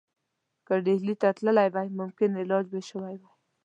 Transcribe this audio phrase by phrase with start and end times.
[0.67, 3.31] که ډهلي ته تللی وای ممکن علاج به شوی وای.